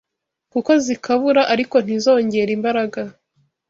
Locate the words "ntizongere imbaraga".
1.85-3.01